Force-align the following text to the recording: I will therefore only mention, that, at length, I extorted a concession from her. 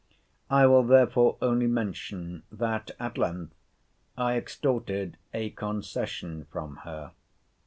I 0.49 0.65
will 0.65 0.81
therefore 0.81 1.37
only 1.43 1.67
mention, 1.67 2.41
that, 2.51 2.89
at 2.99 3.19
length, 3.19 3.53
I 4.17 4.35
extorted 4.35 5.17
a 5.31 5.51
concession 5.51 6.47
from 6.49 6.77
her. 6.77 7.11